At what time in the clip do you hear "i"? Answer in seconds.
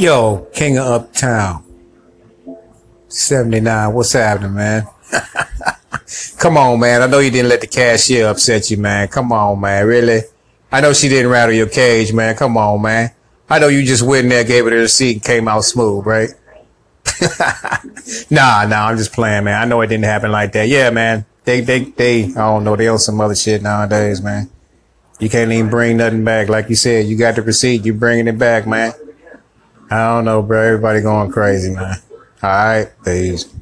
7.02-7.06, 10.72-10.80, 13.50-13.58, 19.60-19.66, 22.24-22.28, 29.90-30.06